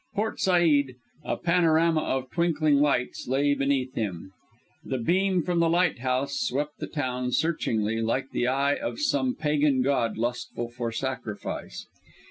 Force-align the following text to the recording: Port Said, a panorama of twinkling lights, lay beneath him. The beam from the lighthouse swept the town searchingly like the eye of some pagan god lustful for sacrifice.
Port 0.15 0.39
Said, 0.39 0.95
a 1.23 1.37
panorama 1.37 2.01
of 2.01 2.31
twinkling 2.31 2.77
lights, 2.79 3.27
lay 3.27 3.53
beneath 3.53 3.93
him. 3.93 4.31
The 4.83 4.97
beam 4.97 5.43
from 5.43 5.59
the 5.59 5.69
lighthouse 5.69 6.39
swept 6.39 6.79
the 6.79 6.87
town 6.87 7.31
searchingly 7.33 8.01
like 8.01 8.31
the 8.31 8.47
eye 8.47 8.73
of 8.77 8.99
some 8.99 9.35
pagan 9.35 9.83
god 9.83 10.17
lustful 10.17 10.69
for 10.71 10.91
sacrifice. 10.91 11.85